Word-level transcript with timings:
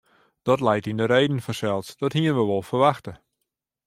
Dat 0.47 0.59
leit 0.67 0.85
yn 0.89 0.97
de 0.99 1.05
reden 1.05 1.41
fansels, 1.45 1.97
dat 2.01 2.13
hienen 2.13 2.35
we 2.35 2.41
wol 2.49 2.63
ferwachte. 2.69 3.13